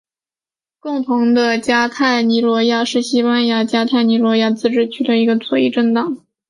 [0.79, 6.25] 共同的加泰罗尼亚是西班牙加泰罗尼亚自治区的一个左翼政党。